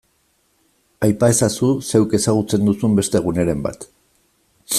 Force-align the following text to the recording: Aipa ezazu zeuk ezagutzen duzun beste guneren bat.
Aipa 1.07 1.29
ezazu 1.33 1.69
zeuk 1.91 2.17
ezagutzen 2.21 2.67
duzun 2.71 2.99
beste 3.01 3.23
guneren 3.27 3.63
bat. 3.69 3.91